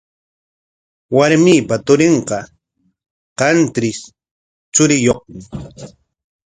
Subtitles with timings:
[1.15, 2.37] Warmiipa turinqa
[3.39, 3.99] qantris
[4.73, 5.41] churiyuqmi.